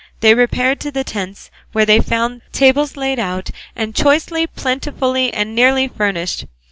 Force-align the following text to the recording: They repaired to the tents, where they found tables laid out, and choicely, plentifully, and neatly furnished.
They 0.21 0.33
repaired 0.33 0.79
to 0.79 0.89
the 0.89 1.03
tents, 1.03 1.51
where 1.73 1.85
they 1.85 1.99
found 1.99 2.41
tables 2.51 2.97
laid 2.97 3.19
out, 3.19 3.51
and 3.75 3.93
choicely, 3.93 4.47
plentifully, 4.47 5.31
and 5.31 5.53
neatly 5.53 5.89
furnished. 5.89 6.45